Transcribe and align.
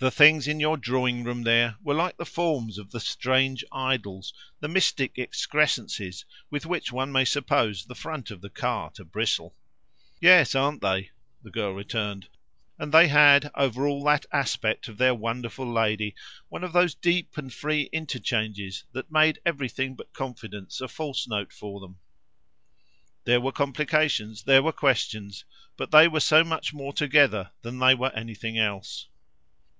The 0.00 0.12
things 0.12 0.46
in 0.46 0.60
your 0.60 0.76
drawing 0.76 1.24
room 1.24 1.42
there 1.42 1.74
were 1.82 1.92
like 1.92 2.18
the 2.18 2.24
forms 2.24 2.78
of 2.78 2.92
the 2.92 3.00
strange 3.00 3.64
idols, 3.72 4.32
the 4.60 4.68
mystic 4.68 5.18
excrescences, 5.18 6.24
with 6.50 6.64
which 6.64 6.92
one 6.92 7.10
may 7.10 7.24
suppose 7.24 7.84
the 7.84 7.96
front 7.96 8.30
of 8.30 8.40
the 8.40 8.48
car 8.48 8.90
to 8.90 9.04
bristle." 9.04 9.56
"Yes, 10.20 10.54
aren't 10.54 10.82
they?" 10.82 11.10
the 11.42 11.50
girl 11.50 11.72
returned; 11.74 12.28
and 12.78 12.92
they 12.94 13.08
had, 13.08 13.50
over 13.56 13.88
all 13.88 14.04
that 14.04 14.24
aspect 14.32 14.86
of 14.86 14.98
their 14.98 15.16
wonderful 15.16 15.66
lady, 15.66 16.14
one 16.48 16.62
of 16.62 16.72
those 16.72 16.94
deep 16.94 17.36
and 17.36 17.52
free 17.52 17.88
interchanges 17.92 18.84
that 18.92 19.10
made 19.10 19.40
everything 19.44 19.96
but 19.96 20.12
confidence 20.12 20.80
a 20.80 20.86
false 20.86 21.26
note 21.26 21.52
for 21.52 21.80
them. 21.80 21.98
There 23.24 23.40
were 23.40 23.50
complications, 23.50 24.44
there 24.44 24.62
were 24.62 24.70
questions; 24.70 25.44
but 25.76 25.90
they 25.90 26.06
were 26.06 26.20
so 26.20 26.44
much 26.44 26.72
more 26.72 26.92
together 26.92 27.50
than 27.62 27.80
they 27.80 27.96
were 27.96 28.10
anything 28.14 28.56
else. 28.56 29.08